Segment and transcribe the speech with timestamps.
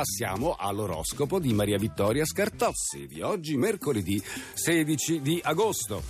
[0.00, 4.18] Passiamo all'oroscopo di Maria Vittoria Scartozzi di oggi, mercoledì
[4.54, 6.02] 16 di agosto.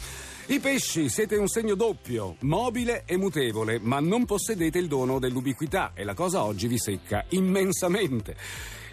[0.46, 5.90] I pesci siete un segno doppio, mobile e mutevole, ma non possedete il dono dell'ubiquità
[5.92, 8.36] e la cosa oggi vi secca immensamente.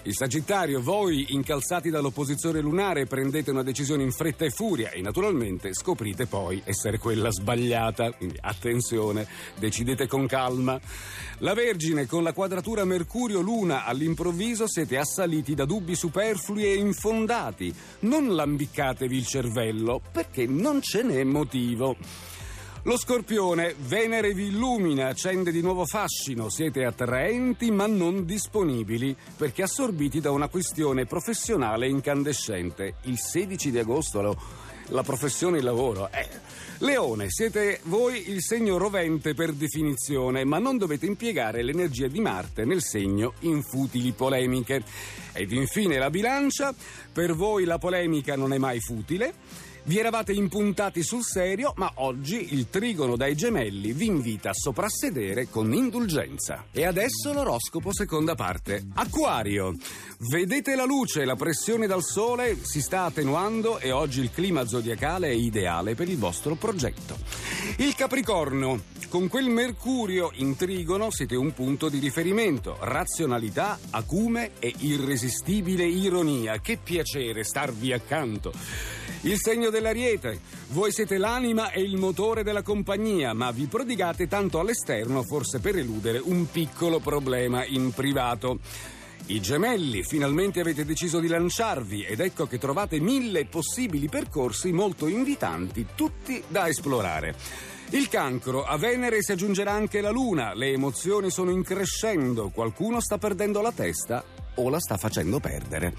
[0.07, 5.73] Il Sagittario, voi incalzati dall'opposizione lunare prendete una decisione in fretta e furia e naturalmente
[5.73, 8.13] scoprite poi essere quella sbagliata.
[8.13, 9.27] Quindi attenzione,
[9.59, 10.79] decidete con calma.
[11.39, 17.75] La Vergine, con la quadratura Mercurio-Luna all'improvviso siete assaliti da dubbi superflui e infondati.
[17.99, 21.97] Non lambiccatevi il cervello perché non ce n'è motivo.
[22.87, 29.63] Lo scorpione, Venere vi illumina, accende di nuovo fascino, siete attraenti ma non disponibili perché
[29.63, 32.95] assorbiti da una questione professionale incandescente.
[33.01, 34.41] Il 16 di agosto lo,
[34.91, 36.09] la professione e il lavoro.
[36.13, 36.29] Eh.
[36.77, 42.63] Leone, siete voi il segno rovente per definizione, ma non dovete impiegare l'energia di Marte
[42.63, 44.81] nel segno in futili polemiche.
[45.33, 46.73] Ed infine la bilancia,
[47.11, 49.75] per voi la polemica non è mai futile.
[49.87, 55.47] Vi eravate impuntati sul serio, ma oggi il trigono dai gemelli vi invita a soprassedere
[55.49, 56.65] con indulgenza.
[56.73, 58.83] E adesso l'oroscopo seconda parte.
[58.95, 59.73] Acquario.
[60.29, 65.29] Vedete la luce, la pressione dal sole si sta attenuando e oggi il clima zodiacale
[65.29, 67.17] è ideale per il vostro progetto.
[67.77, 68.95] Il Capricorno.
[69.07, 72.75] Con quel Mercurio in trigono siete un punto di riferimento.
[72.81, 76.59] Razionalità, acume e irresistibile ironia.
[76.59, 78.51] Che piacere starvi accanto.
[79.21, 80.39] Il segno dell'ariete.
[80.69, 85.77] Voi siete l'anima e il motore della compagnia, ma vi prodigate tanto all'esterno forse per
[85.77, 88.59] eludere un piccolo problema in privato.
[89.27, 95.07] I gemelli, finalmente avete deciso di lanciarvi ed ecco che trovate mille possibili percorsi molto
[95.07, 97.35] invitanti, tutti da esplorare.
[97.91, 102.99] Il cancro, a Venere si aggiungerà anche la luna, le emozioni sono in crescendo, qualcuno
[102.99, 105.93] sta perdendo la testa o la sta facendo perdere.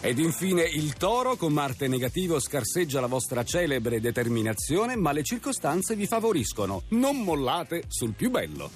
[0.00, 5.94] Ed infine il toro con Marte negativo scarseggia la vostra celebre determinazione, ma le circostanze
[5.94, 6.82] vi favoriscono.
[6.88, 8.70] Non mollate sul più bello.